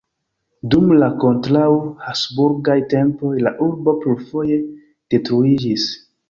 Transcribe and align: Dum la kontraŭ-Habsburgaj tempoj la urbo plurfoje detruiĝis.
Dum 0.73 0.93
la 1.01 1.09
kontraŭ-Habsburgaj 1.23 2.77
tempoj 2.95 3.35
la 3.49 3.53
urbo 3.67 3.95
plurfoje 4.01 4.59
detruiĝis. 5.17 5.87